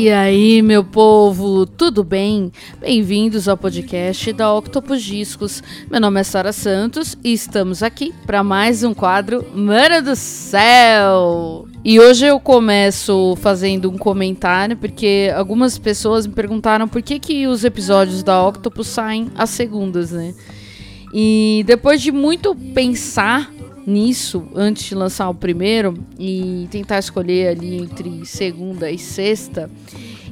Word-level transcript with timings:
E 0.00 0.08
aí, 0.08 0.62
meu 0.62 0.82
povo, 0.82 1.66
tudo 1.66 2.02
bem? 2.02 2.50
Bem-vindos 2.80 3.46
ao 3.46 3.54
podcast 3.54 4.32
da 4.32 4.50
Octopus 4.50 5.02
Discos. 5.02 5.62
Meu 5.90 6.00
nome 6.00 6.18
é 6.18 6.24
Sara 6.24 6.54
Santos 6.54 7.18
e 7.22 7.34
estamos 7.34 7.82
aqui 7.82 8.14
para 8.24 8.42
mais 8.42 8.82
um 8.82 8.94
quadro 8.94 9.44
Mana 9.54 10.00
do 10.00 10.16
Céu. 10.16 11.68
E 11.84 12.00
hoje 12.00 12.24
eu 12.24 12.40
começo 12.40 13.36
fazendo 13.42 13.90
um 13.90 13.98
comentário 13.98 14.74
porque 14.74 15.30
algumas 15.36 15.76
pessoas 15.76 16.26
me 16.26 16.32
perguntaram 16.32 16.88
por 16.88 17.02
que, 17.02 17.18
que 17.18 17.46
os 17.46 17.62
episódios 17.62 18.22
da 18.22 18.42
Octopus 18.48 18.86
saem 18.86 19.30
às 19.36 19.50
segundas, 19.50 20.12
né? 20.12 20.32
E 21.12 21.62
depois 21.66 22.00
de 22.00 22.10
muito 22.10 22.54
pensar 22.54 23.52
nisso 23.90 24.46
antes 24.54 24.84
de 24.84 24.94
lançar 24.94 25.28
o 25.28 25.34
primeiro 25.34 25.94
e 26.18 26.68
tentar 26.70 26.98
escolher 26.98 27.48
ali 27.48 27.76
entre 27.76 28.24
segunda 28.24 28.90
e 28.90 28.98
sexta, 28.98 29.70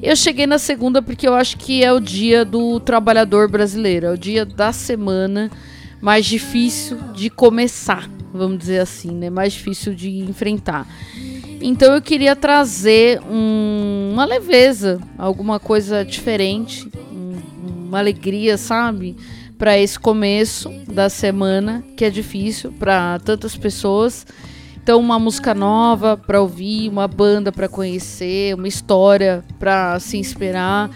eu 0.00 0.14
cheguei 0.14 0.46
na 0.46 0.58
segunda 0.58 1.02
porque 1.02 1.26
eu 1.26 1.34
acho 1.34 1.56
que 1.56 1.82
é 1.82 1.92
o 1.92 1.98
dia 1.98 2.44
do 2.44 2.78
trabalhador 2.78 3.50
brasileiro, 3.50 4.06
é 4.06 4.12
o 4.12 4.18
dia 4.18 4.44
da 4.44 4.72
semana 4.72 5.50
mais 6.00 6.24
difícil 6.26 6.96
de 7.12 7.28
começar, 7.28 8.08
vamos 8.32 8.58
dizer 8.58 8.80
assim, 8.80 9.10
né? 9.10 9.28
Mais 9.28 9.52
difícil 9.52 9.94
de 9.94 10.20
enfrentar. 10.20 10.86
Então 11.60 11.92
eu 11.92 12.00
queria 12.00 12.36
trazer 12.36 13.20
um, 13.28 14.10
uma 14.12 14.24
leveza, 14.24 15.00
alguma 15.16 15.58
coisa 15.58 16.04
diferente, 16.04 16.88
um, 17.12 17.34
uma 17.88 17.98
alegria, 17.98 18.56
sabe? 18.56 19.16
Para 19.58 19.76
esse 19.76 19.98
começo 19.98 20.70
da 20.86 21.10
semana, 21.10 21.82
que 21.96 22.04
é 22.04 22.10
difícil 22.10 22.72
para 22.72 23.18
tantas 23.18 23.56
pessoas. 23.56 24.24
Então, 24.80 25.00
uma 25.00 25.18
música 25.18 25.52
nova 25.52 26.16
para 26.16 26.40
ouvir, 26.40 26.88
uma 26.88 27.06
banda 27.08 27.52
para 27.52 27.68
conhecer, 27.68 28.54
uma 28.54 28.68
história 28.68 29.44
para 29.58 29.98
se 30.00 30.16
inspirar. 30.16 30.90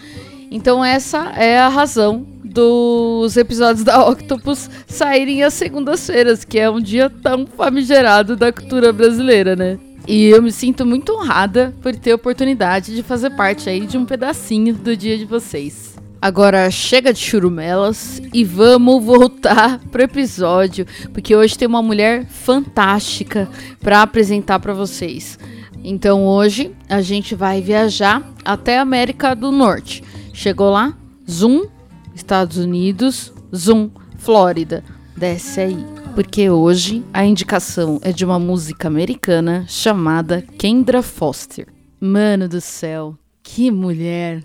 Então, 0.51 0.85
essa 0.85 1.31
é 1.37 1.59
a 1.59 1.69
razão 1.69 2.27
dos 2.45 3.37
episódios 3.37 3.85
da 3.85 4.07
Octopus 4.09 4.71
saírem 4.87 5.43
às 5.43 5.55
segundas-feiras, 5.55 6.45
que 6.45 6.59
é 6.59 6.71
um 6.71 6.81
dia 6.81 7.11
tão 7.11 7.47
famigerado 7.47 8.37
da 8.37 8.53
cultura 8.53 8.93
brasileira, 8.93 9.57
né? 9.57 9.79
E 10.07 10.27
eu 10.27 10.43
me 10.43 10.51
sinto 10.51 10.85
muito 10.85 11.13
honrada 11.13 11.75
por 11.81 11.95
ter 11.95 12.13
a 12.13 12.17
oportunidade 12.17 12.95
de 12.95 13.03
fazer 13.03 13.31
parte 13.31 13.69
aí 13.69 13.87
de 13.87 13.97
um 13.97 14.05
pedacinho 14.05 14.75
do 14.75 14.97
dia 14.97 15.17
de 15.17 15.25
vocês. 15.25 15.93
Agora 16.23 16.71
chega 16.71 17.13
de 17.13 17.19
churumelas 17.19 18.23
e 18.33 18.45
vamos 18.45 19.03
voltar 19.05 19.81
pro 19.91 20.05
episódio, 20.05 20.87
porque 21.13 21.35
hoje 21.35 21.59
tem 21.59 21.67
uma 21.67 21.83
mulher 21.83 22.27
fantástica 22.27 23.51
para 23.81 24.03
apresentar 24.03 24.61
para 24.61 24.73
vocês. 24.73 25.37
Então 25.83 26.25
hoje 26.25 26.71
a 26.89 27.03
gente 27.03 27.35
vai 27.35 27.61
viajar 27.61 28.23
até 28.45 28.79
a 28.79 28.83
América 28.83 29.35
do 29.35 29.51
Norte. 29.51 30.05
Chegou 30.33 30.71
lá? 30.71 30.97
Zoom, 31.29 31.67
Estados 32.15 32.57
Unidos, 32.57 33.33
Zoom, 33.53 33.91
Flórida. 34.17 34.85
Desce 35.17 35.61
aí, 35.61 35.85
porque 36.15 36.49
hoje 36.49 37.05
a 37.13 37.25
indicação 37.25 37.99
é 38.01 38.13
de 38.13 38.25
uma 38.25 38.39
música 38.39 38.87
americana 38.87 39.65
chamada 39.67 40.41
Kendra 40.57 41.03
Foster. 41.03 41.67
Mano 42.01 42.49
do 42.49 42.61
céu, 42.61 43.19
que 43.43 43.73
mulher! 43.73 44.45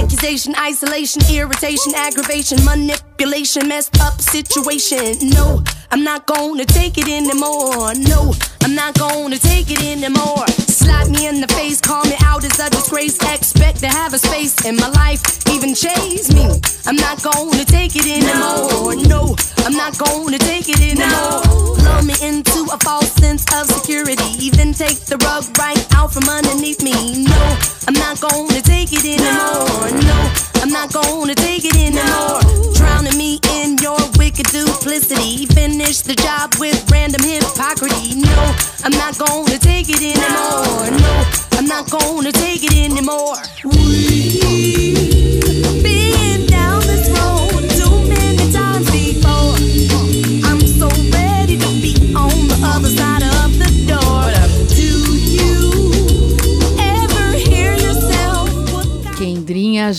Accusation, 0.00 0.54
isolation, 0.56 1.22
irritation, 1.30 1.92
aggravation, 1.94 2.58
manipulation, 2.64 3.68
messed 3.68 4.00
up 4.00 4.20
situation. 4.20 5.28
No, 5.28 5.62
I'm 5.90 6.02
not 6.02 6.26
gonna 6.26 6.64
take 6.64 6.96
it 6.96 7.08
anymore. 7.08 7.92
No, 7.94 8.32
I'm 8.62 8.74
not 8.74 8.98
gonna 8.98 9.38
take 9.38 9.70
it 9.70 9.82
anymore. 9.82 10.46
Slap 10.68 11.08
me 11.08 11.26
in 11.26 11.40
the 11.40 11.48
face, 11.48 11.80
call 11.80 12.04
me 12.04 12.16
out 12.24 12.44
as 12.44 12.58
a 12.58 12.70
disgrace. 12.70 13.16
Expect 13.22 13.80
to 13.80 13.88
have 13.88 14.14
a 14.14 14.18
space 14.18 14.64
in 14.64 14.76
my 14.76 14.88
life, 14.88 15.22
even 15.48 15.74
chase 15.74 16.32
me. 16.32 16.48
I'm 16.86 16.96
not 16.96 17.22
gonna 17.22 17.64
take 17.64 17.94
it 17.96 18.06
anymore. 18.06 18.96
No, 18.96 19.36
I'm 19.66 19.74
not 19.74 19.98
gonna 19.98 20.38
take 20.38 20.68
it 20.68 20.80
anymore. 20.80 21.42
Lull 21.84 22.02
me 22.02 22.14
into 22.22 22.66
a 22.72 22.78
false 22.78 23.12
sense 23.20 23.44
of 23.54 23.66
security, 23.66 24.24
even 24.38 24.72
take 24.72 24.98
the 25.04 25.18
rug 25.28 25.44
right 25.58 25.84
out 25.94 26.12
from. 26.12 26.24
No, 26.24 26.49
I'm 27.90 27.98
not 27.98 28.20
gonna 28.20 28.62
take 28.62 28.92
it 28.92 29.04
anymore. 29.04 29.90
No, 29.90 30.32
I'm 30.62 30.70
not 30.70 30.92
gonna 30.92 31.34
take 31.34 31.64
it 31.64 31.74
anymore. 31.74 32.38
Drowning 32.72 33.18
me 33.18 33.40
in 33.54 33.78
your 33.78 33.98
wicked 34.16 34.46
duplicity. 34.46 35.46
Finish 35.46 36.02
the 36.02 36.14
job 36.14 36.54
with 36.60 36.88
random 36.88 37.20
hypocrisy. 37.20 38.14
No, 38.14 38.54
I'm 38.84 38.92
not 38.92 39.18
gonna 39.18 39.58
take 39.58 39.88
it 39.88 40.00
anymore. 40.02 41.00
No, 41.00 41.24
I'm 41.58 41.66
not 41.66 41.90
gonna 41.90 42.30
take 42.30 42.62
it 42.62 42.76
anymore. 42.78 43.49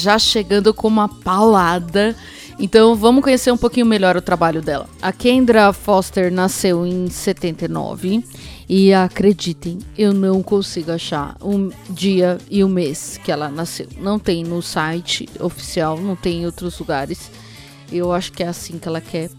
Já 0.01 0.17
chegando 0.17 0.73
com 0.73 0.87
uma 0.87 1.07
paulada. 1.07 2.15
Então 2.59 2.95
vamos 2.95 3.23
conhecer 3.23 3.51
um 3.51 3.57
pouquinho 3.57 3.85
melhor 3.85 4.15
o 4.17 4.21
trabalho 4.21 4.61
dela. 4.61 4.87
A 5.01 5.11
Kendra 5.11 5.71
Foster 5.73 6.31
nasceu 6.31 6.85
em 6.85 7.09
79 7.09 8.23
e 8.69 8.93
acreditem, 8.93 9.79
eu 9.97 10.13
não 10.13 10.41
consigo 10.41 10.91
achar 10.91 11.35
o 11.41 11.71
dia 11.89 12.37
e 12.49 12.63
o 12.63 12.69
mês 12.69 13.19
que 13.23 13.31
ela 13.31 13.49
nasceu. 13.49 13.87
Não 13.97 14.17
tem 14.17 14.43
no 14.43 14.61
site 14.61 15.27
oficial, 15.39 15.99
não 15.99 16.15
tem 16.15 16.41
em 16.41 16.45
outros 16.45 16.79
lugares. 16.79 17.31
Eu 17.91 18.11
acho 18.13 18.31
que 18.31 18.41
é 18.41 18.47
assim 18.47 18.79
que 18.79 18.87
ela 18.87 19.01
quer. 19.01 19.29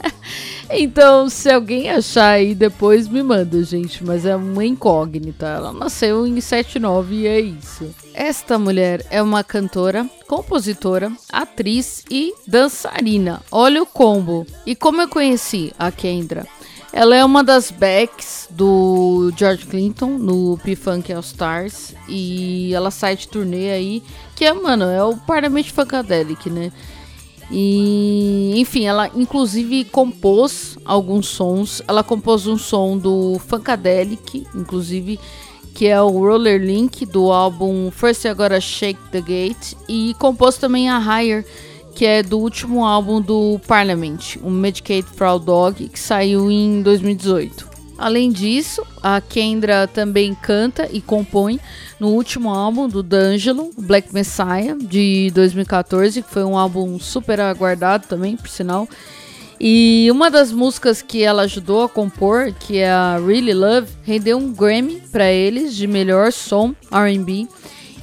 então, 0.70 1.28
se 1.28 1.50
alguém 1.50 1.90
achar 1.90 2.30
aí 2.30 2.54
depois, 2.54 3.06
me 3.06 3.22
manda, 3.22 3.62
gente. 3.62 4.04
Mas 4.04 4.24
é 4.24 4.34
uma 4.34 4.64
incógnita. 4.64 5.46
Ela 5.46 5.72
nasceu 5.72 6.26
em 6.26 6.40
79 6.40 7.14
e 7.14 7.26
é 7.26 7.40
isso. 7.40 7.94
Esta 8.14 8.58
mulher 8.58 9.04
é 9.10 9.22
uma 9.22 9.44
cantora, 9.44 10.08
compositora, 10.26 11.12
atriz 11.30 12.04
e 12.10 12.34
dançarina. 12.46 13.42
Olha 13.50 13.82
o 13.82 13.86
combo. 13.86 14.46
E 14.64 14.74
como 14.74 15.02
eu 15.02 15.08
conheci 15.08 15.72
a 15.78 15.90
Kendra? 15.90 16.46
Ela 16.92 17.16
é 17.16 17.24
uma 17.24 17.42
das 17.42 17.70
backs 17.70 18.46
do 18.50 19.32
George 19.34 19.64
Clinton 19.64 20.18
no 20.18 20.58
P-Funk 20.62 21.10
All 21.10 21.20
Stars. 21.20 21.94
E 22.06 22.74
ela 22.74 22.90
sai 22.90 23.16
de 23.16 23.28
turnê 23.28 23.70
aí. 23.70 24.02
Que 24.36 24.44
é, 24.44 24.52
mano, 24.52 24.84
é 24.84 25.02
o 25.02 25.16
Parliament 25.16 25.70
Funkadelic, 25.70 26.50
né? 26.50 26.70
E, 27.52 28.54
enfim, 28.56 28.86
ela 28.86 29.10
inclusive 29.14 29.84
compôs 29.84 30.78
alguns 30.84 31.28
sons. 31.28 31.82
Ela 31.86 32.02
compôs 32.02 32.46
um 32.46 32.56
som 32.56 32.96
do 32.96 33.38
Funkadelic, 33.46 34.46
inclusive, 34.54 35.20
que 35.74 35.86
é 35.86 36.00
o 36.00 36.08
Roller 36.08 36.60
Link 36.60 37.04
do 37.04 37.30
álbum 37.30 37.90
First 37.90 38.24
I 38.24 38.32
Gotta 38.32 38.60
Shake 38.60 39.00
the 39.10 39.20
Gate. 39.20 39.74
E 39.86 40.14
compôs 40.18 40.56
também 40.56 40.88
a 40.88 40.98
Higher, 40.98 41.44
que 41.94 42.06
é 42.06 42.22
do 42.22 42.38
último 42.38 42.86
álbum 42.86 43.20
do 43.20 43.60
Parliament, 43.68 44.36
o 44.42 44.50
Medicaid 44.50 45.06
Fraud 45.14 45.44
Dog, 45.44 45.88
que 45.90 46.00
saiu 46.00 46.50
em 46.50 46.80
2018. 46.80 47.71
Além 48.02 48.32
disso, 48.32 48.84
a 49.00 49.20
Kendra 49.20 49.86
também 49.86 50.34
canta 50.34 50.88
e 50.90 51.00
compõe 51.00 51.60
no 52.00 52.08
último 52.08 52.50
álbum 52.50 52.88
do 52.88 53.00
D'Angelo, 53.00 53.70
Black 53.78 54.12
Messiah, 54.12 54.76
de 54.76 55.30
2014, 55.32 56.20
que 56.20 56.28
foi 56.28 56.42
um 56.42 56.58
álbum 56.58 56.98
super 56.98 57.38
aguardado 57.38 58.08
também, 58.08 58.36
por 58.36 58.48
sinal. 58.48 58.88
E 59.60 60.08
uma 60.10 60.32
das 60.32 60.50
músicas 60.50 61.00
que 61.00 61.22
ela 61.22 61.42
ajudou 61.42 61.84
a 61.84 61.88
compor, 61.88 62.52
que 62.52 62.78
é 62.78 62.90
a 62.90 63.20
Really 63.24 63.54
Love, 63.54 63.86
rendeu 64.02 64.36
um 64.36 64.52
Grammy 64.52 65.00
para 65.12 65.30
eles 65.30 65.72
de 65.76 65.86
melhor 65.86 66.32
som 66.32 66.74
R&B. 66.90 67.46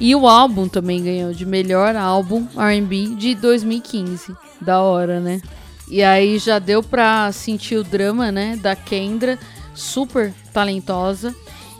E 0.00 0.14
o 0.14 0.26
álbum 0.26 0.66
também 0.66 1.04
ganhou 1.04 1.34
de 1.34 1.44
melhor 1.44 1.94
álbum 1.94 2.46
R&B 2.56 3.16
de 3.16 3.34
2015. 3.34 4.34
Da 4.62 4.80
hora, 4.80 5.20
né? 5.20 5.42
E 5.90 6.02
aí 6.02 6.38
já 6.38 6.58
deu 6.58 6.82
pra 6.82 7.30
sentir 7.32 7.76
o 7.76 7.84
drama, 7.84 8.32
né, 8.32 8.56
da 8.62 8.74
Kendra, 8.74 9.38
super 9.74 10.32
talentosa. 10.52 11.34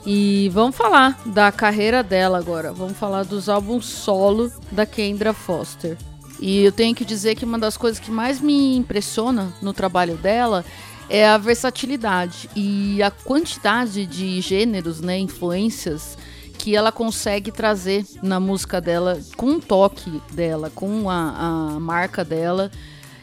E 0.07 0.51
vamos 0.53 0.77
falar 0.77 1.21
da 1.27 1.53
carreira 1.53 2.03
dela 2.03 2.39
agora. 2.39 2.73
Vamos 2.73 2.97
falar 2.97 3.25
dos 3.25 3.49
álbuns 3.49 3.87
solo 3.87 4.51
da 4.73 4.87
Kendra 4.87 5.33
Foster. 5.33 5.97
E 6.41 6.65
eu 6.65 6.73
tenho 6.73 6.95
que 6.95 7.05
dizer 7.05 7.35
que 7.35 7.45
uma 7.45 7.59
das 7.59 7.77
coisas 7.77 8.01
que 8.01 8.11
mais 8.11 8.41
me 8.41 8.77
impressiona 8.77 9.53
no 9.61 9.75
trabalho 9.75 10.17
dela 10.17 10.65
é 11.11 11.29
a 11.29 11.37
versatilidade 11.37 12.49
e 12.57 13.03
a 13.03 13.11
quantidade 13.11 14.07
de 14.07 14.41
gêneros, 14.41 15.01
né, 15.01 15.19
influências 15.19 16.17
que 16.57 16.77
ela 16.77 16.93
consegue 16.93 17.51
trazer 17.51 18.07
na 18.23 18.39
música 18.39 18.81
dela, 18.81 19.19
com 19.37 19.55
o 19.55 19.61
toque 19.61 20.21
dela, 20.33 20.71
com 20.75 21.11
a, 21.11 21.75
a 21.75 21.81
marca 21.81 22.25
dela 22.25 22.71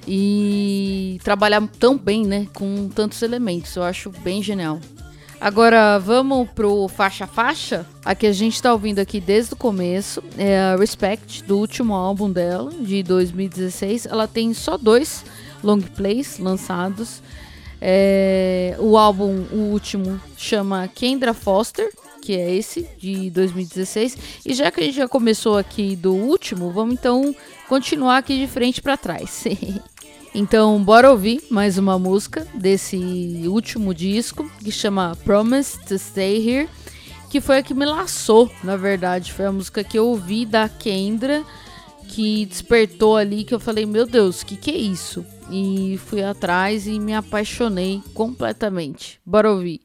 e 0.07 1.06
trabalhar 1.27 1.61
tão 1.77 1.97
bem, 1.97 2.25
né, 2.25 2.47
com 2.53 2.87
tantos 2.87 3.21
elementos. 3.21 3.75
Eu 3.75 3.83
acho 3.83 4.09
bem 4.09 4.41
genial. 4.41 4.79
Agora 5.41 5.99
vamos 5.99 6.49
pro 6.51 6.87
faixa 6.87 7.27
faixa. 7.27 7.85
A 8.05 8.15
que 8.15 8.25
a 8.27 8.31
gente 8.31 8.61
tá 8.61 8.71
ouvindo 8.71 8.99
aqui 8.99 9.19
desde 9.19 9.53
o 9.53 9.57
começo 9.57 10.23
é 10.37 10.57
a 10.57 10.77
Respect, 10.77 11.43
do 11.43 11.57
último 11.57 11.93
álbum 11.93 12.31
dela, 12.31 12.71
de 12.71 13.03
2016. 13.03 14.05
Ela 14.05 14.25
tem 14.25 14.53
só 14.53 14.77
dois 14.77 15.25
long 15.61 15.81
plays 15.81 16.39
lançados. 16.39 17.21
É, 17.81 18.77
o 18.79 18.97
álbum, 18.97 19.43
o 19.51 19.71
último, 19.73 20.21
chama 20.37 20.87
Kendra 20.87 21.33
Foster, 21.33 21.91
que 22.21 22.37
é 22.37 22.55
esse, 22.55 22.87
de 22.97 23.29
2016. 23.31 24.17
E 24.45 24.53
já 24.53 24.71
que 24.71 24.79
a 24.79 24.83
gente 24.83 24.95
já 24.95 25.09
começou 25.09 25.57
aqui 25.57 25.93
do 25.93 26.13
último, 26.13 26.71
vamos 26.71 26.93
então 26.93 27.35
continuar 27.67 28.19
aqui 28.19 28.39
de 28.39 28.47
frente 28.47 28.81
para 28.81 28.95
trás. 28.95 29.43
Então, 30.39 30.83
bora 30.83 31.09
ouvir 31.09 31.41
mais 31.49 31.79
uma 31.79 31.97
música 31.97 32.45
desse 32.53 32.95
último 33.47 33.91
disco 33.91 34.47
que 34.63 34.71
chama 34.71 35.17
Promise 35.23 35.79
to 35.87 35.97
Stay 35.97 36.47
Here, 36.47 36.69
que 37.27 37.41
foi 37.41 37.57
a 37.57 37.63
que 37.63 37.73
me 37.73 37.87
laçou, 37.87 38.47
na 38.63 38.77
verdade. 38.77 39.33
Foi 39.33 39.47
a 39.47 39.51
música 39.51 39.83
que 39.83 39.97
eu 39.97 40.05
ouvi 40.05 40.45
da 40.45 40.69
Kendra, 40.69 41.43
que 42.09 42.45
despertou 42.45 43.17
ali, 43.17 43.43
que 43.43 43.55
eu 43.55 43.59
falei, 43.59 43.87
meu 43.87 44.05
Deus, 44.05 44.43
que 44.43 44.55
que 44.55 44.69
é 44.69 44.77
isso? 44.77 45.25
E 45.49 45.99
fui 46.05 46.23
atrás 46.23 46.85
e 46.85 46.99
me 46.99 47.15
apaixonei 47.15 48.03
completamente. 48.13 49.19
Bora 49.25 49.51
ouvir. 49.51 49.81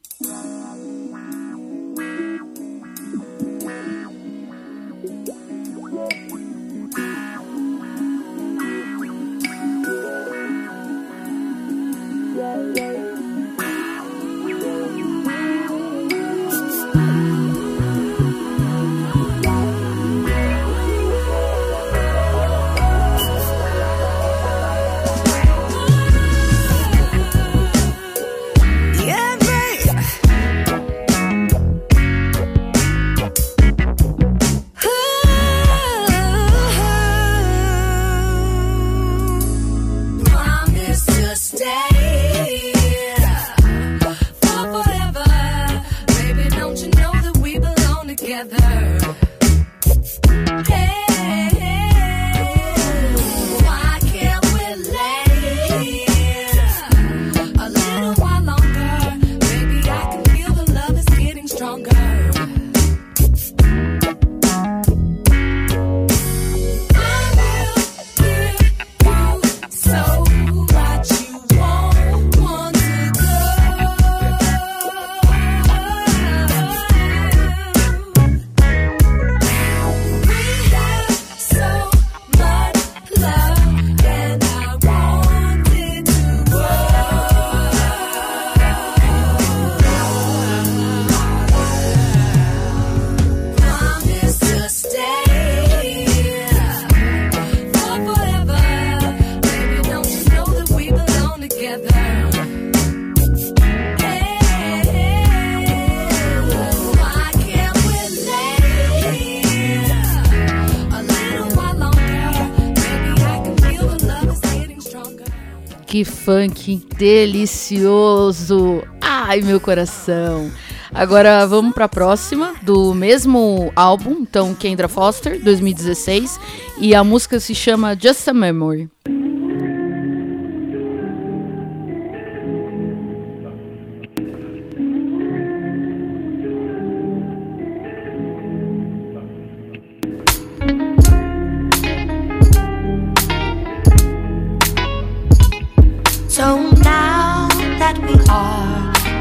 Que 115.93 116.03
funk 116.03 116.81
delicioso! 116.97 118.81
Ai, 118.99 119.41
meu 119.41 119.59
coração! 119.59 120.51
Agora 120.91 121.45
vamos 121.45 121.71
para 121.71 121.85
a 121.85 121.87
próxima, 121.87 122.55
do 122.63 122.95
mesmo 122.95 123.71
álbum, 123.75 124.21
então 124.21 124.55
Kendra 124.55 124.87
Foster, 124.87 125.39
2016, 125.39 126.39
e 126.79 126.95
a 126.95 127.03
música 127.03 127.39
se 127.39 127.53
chama 127.53 127.95
Just 127.95 128.27
a 128.27 128.33
Memory. 128.33 128.89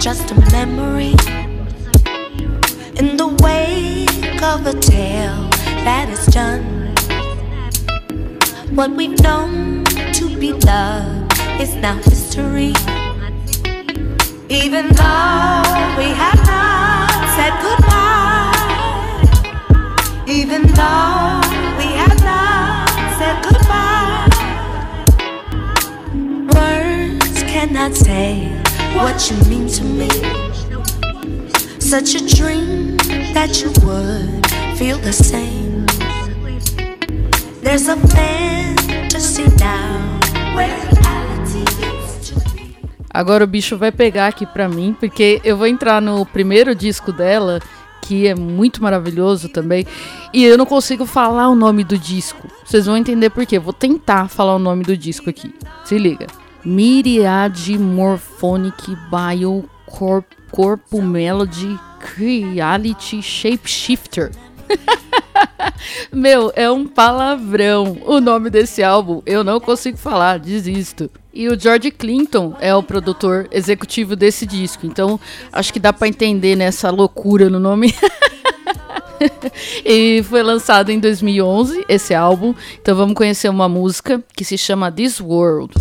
Just 0.01 0.31
a 0.33 0.35
memory 0.51 1.15
in 3.01 3.17
the 3.17 3.29
wake 3.41 4.43
of 4.43 4.67
a 4.67 4.75
tale 4.81 5.49
that 5.85 6.09
is 6.09 6.27
done. 6.27 6.65
What 8.75 8.91
we've 8.91 9.19
known 9.23 9.85
to 9.85 10.39
be 10.41 10.53
love 10.53 11.29
is 11.61 11.75
now 11.77 11.97
history. 11.97 12.73
Even 14.49 14.89
though 14.89 15.63
we 15.99 16.09
have 16.23 16.41
not 16.47 17.11
said 17.37 17.53
goodbye, 17.63 17.92
you 29.31 29.37
mean 29.49 29.69
to 29.69 29.85
me. 29.85 30.09
Such 31.79 32.17
a 32.17 32.27
dream 32.27 32.97
that 33.35 33.63
you 33.63 33.71
would 33.85 34.47
feel 34.77 34.99
the 34.99 35.13
same. 35.13 35.87
There's 37.63 37.89
a 37.89 37.97
fantasy 37.97 39.45
now 39.61 40.19
where 40.57 40.75
reality 40.91 41.63
is 41.63 42.31
to 42.31 42.41
be. 42.51 42.77
Agora 43.11 43.45
o 43.45 43.47
bicho 43.47 43.77
vai 43.77 43.93
pegar 43.93 44.29
aqui 44.29 44.45
pra 44.45 44.69
mim, 44.69 44.97
porque 44.99 45.41
eu 45.45 45.57
vou 45.57 45.67
entrar 45.67 46.03
no 46.03 46.27
primeiro 46.27 46.75
disco 46.75 47.13
dela, 47.13 47.61
que 48.01 48.27
é 48.27 48.35
muito 48.35 48.83
maravilhoso 48.83 49.49
também, 49.49 49.87
e 50.33 50.45
eu 50.45 50.59
não 50.59 50.67
consigo 50.67 51.07
falar 51.07 51.49
o 51.49 51.55
nome 51.55 51.85
do 51.85 51.97
disco. 51.97 52.49
Vocês 52.65 52.87
vão 52.87 52.97
entender 52.97 53.31
por 53.31 53.47
quê. 53.47 53.59
Vou 53.59 53.73
tentar 53.73 54.29
falar 54.29 54.57
o 54.57 54.59
nome 54.59 54.83
do 54.83 54.97
disco 54.97 55.31
aqui. 55.31 55.55
Se 55.85 55.97
liga. 55.97 56.27
Myriad 56.65 57.77
Morphonic 57.79 58.97
Bio 59.11 59.69
Corp, 59.87 60.25
Corpo 60.51 61.03
Melody 61.03 61.79
Reality 62.17 63.21
Shapeshifter. 63.21 64.31
Meu, 66.13 66.53
é 66.55 66.71
um 66.71 66.87
palavrão. 66.87 67.99
O 68.05 68.21
nome 68.21 68.51
desse 68.51 68.83
álbum 68.83 69.23
eu 69.27 69.43
não 69.43 69.59
consigo 69.61 69.97
falar, 69.97 70.39
desisto. 70.39 71.11
E 71.35 71.49
o 71.49 71.59
George 71.59 71.91
Clinton 71.91 72.55
é 72.61 72.75
o 72.75 72.83
produtor 72.83 73.49
executivo 73.51 74.15
desse 74.15 74.45
disco, 74.45 74.85
então 74.87 75.19
acho 75.51 75.73
que 75.73 75.81
dá 75.81 75.91
para 75.93 76.07
entender 76.07 76.55
nessa 76.55 76.91
loucura 76.91 77.49
no 77.49 77.59
nome. 77.59 77.95
e 79.85 80.23
foi 80.25 80.43
lançado 80.43 80.91
em 80.91 81.01
2011 81.01 81.87
esse 81.89 82.15
álbum. 82.15 82.55
Então 82.81 82.95
vamos 82.95 83.15
conhecer 83.15 83.49
uma 83.49 83.69
música 83.69 84.23
que 84.37 84.45
se 84.45 84.59
chama 84.59 84.93
This 84.93 85.21
World. 85.21 85.75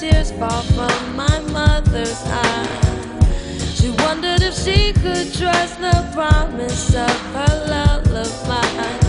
Tears 0.00 0.30
fall 0.32 0.62
from 0.62 1.16
my 1.16 1.38
mother's 1.52 2.22
eyes. 2.26 3.78
She 3.78 3.90
wondered 3.90 4.42
if 4.42 4.54
she 4.54 4.92
could 4.94 5.32
trust 5.34 5.78
the 5.78 6.08
promise 6.14 6.94
of 6.94 7.10
her 7.34 7.66
lullaby, 7.68 8.99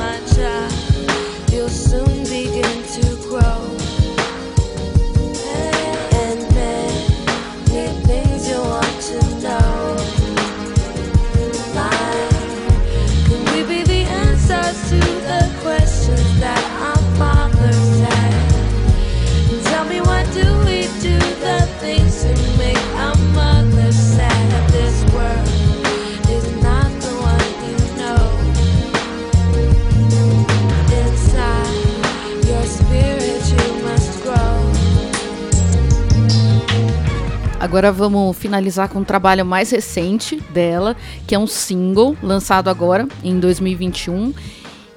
Agora 37.71 37.89
vamos 37.89 38.37
finalizar 38.37 38.89
com 38.89 38.99
um 38.99 39.03
trabalho 39.05 39.45
mais 39.45 39.71
recente 39.71 40.35
dela, 40.51 40.93
que 41.25 41.33
é 41.33 41.39
um 41.39 41.47
single 41.47 42.17
lançado 42.21 42.69
agora 42.69 43.07
em 43.23 43.39
2021, 43.39 44.33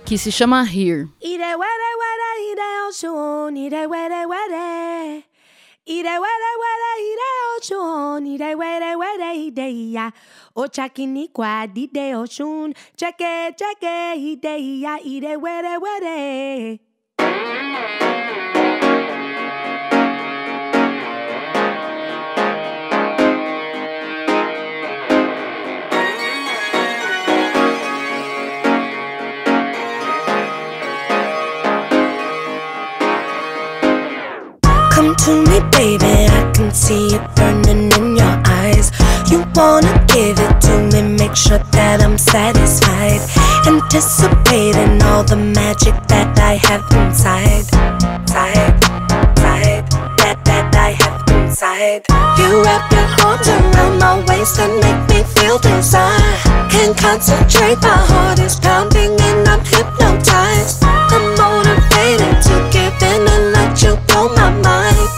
que 0.04 0.18
se 0.18 0.32
chama 0.32 0.60
Here. 0.64 1.08
Ire 1.22 1.38
were 1.38 1.94
were 2.00 2.50
ire 2.50 2.88
oshun, 2.88 3.54
ire 3.56 3.86
were 3.86 4.26
ire 15.04 15.36
were 15.36 15.78
were. 15.78 16.80
My 54.14 54.24
waist 54.26 54.58
and 54.58 54.74
make 54.80 55.02
me 55.08 55.22
feel 55.34 55.58
desire. 55.58 56.36
Can't 56.70 56.96
concentrate, 56.96 57.80
my 57.82 58.00
heart 58.10 58.38
is 58.38 58.56
pounding 58.56 59.12
and 59.20 59.48
I'm 59.48 59.64
hypnotized. 59.64 60.82
I'm 60.84 61.24
motivated 61.38 62.36
to 62.48 62.54
give 62.74 62.94
in 63.02 63.22
and 63.34 63.44
let 63.52 63.82
you 63.82 63.96
blow 64.08 64.28
my 64.28 64.50
mind. 64.68 65.08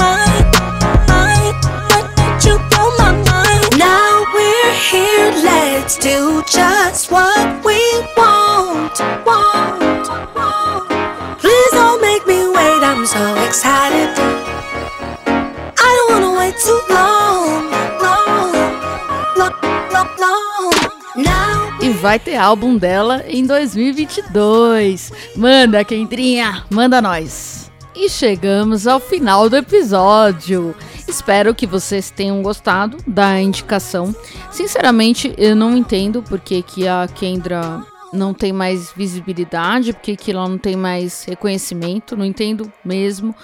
Mind, 0.00 0.46
mind, 1.08 1.56
let 1.92 2.44
you 2.46 2.56
blow 2.70 2.88
my 3.02 3.12
mind. 3.28 3.78
Now 3.78 4.24
we're 4.34 4.74
here, 4.88 5.32
let's 5.44 5.98
do 5.98 6.42
just 6.46 7.10
what 7.10 7.64
we 7.64 7.80
want. 8.16 8.96
Want, 9.26 10.08
want. 10.36 10.88
Please 11.40 11.70
don't 11.72 12.00
make 12.00 12.26
me 12.26 12.48
wait, 12.48 12.80
I'm 12.90 13.04
so 13.06 13.34
excited. 13.46 14.10
I 15.86 15.90
don't 15.96 16.22
wanna 16.22 16.38
wait 16.38 16.56
too 16.58 16.89
vai 22.00 22.18
ter 22.18 22.36
álbum 22.36 22.78
dela 22.78 23.22
em 23.28 23.44
2022. 23.44 25.12
Manda, 25.36 25.84
Kendrinha, 25.84 26.64
manda 26.70 27.02
nós. 27.02 27.70
E 27.94 28.08
chegamos 28.08 28.86
ao 28.86 28.98
final 28.98 29.50
do 29.50 29.56
episódio. 29.56 30.74
Espero 31.06 31.54
que 31.54 31.66
vocês 31.66 32.10
tenham 32.10 32.42
gostado 32.42 32.96
da 33.06 33.38
indicação. 33.38 34.14
Sinceramente, 34.50 35.34
eu 35.36 35.54
não 35.54 35.76
entendo 35.76 36.22
porque 36.22 36.62
que 36.62 36.88
a 36.88 37.06
Kendra 37.14 37.84
não 38.12 38.34
tem 38.34 38.52
mais 38.52 38.92
visibilidade, 38.92 39.92
porque 39.92 40.16
que 40.16 40.32
ela 40.32 40.48
não 40.48 40.58
tem 40.58 40.74
mais 40.76 41.24
reconhecimento, 41.24 42.16
não 42.16 42.24
entendo 42.24 42.72
mesmo. 42.84 43.34